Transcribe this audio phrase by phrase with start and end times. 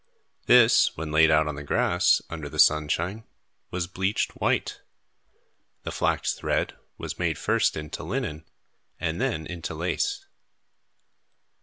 [0.47, 3.23] This, when laid out on the grass, under the sunshine,
[3.69, 4.81] was bleached white.
[5.83, 8.43] The flax thread was made first into linen,
[8.99, 10.25] and then into lace.